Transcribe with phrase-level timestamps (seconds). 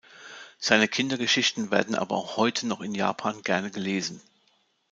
[0.57, 4.19] Seine Kindergeschichten werden aber auch heute noch in Japan gerne gelesen.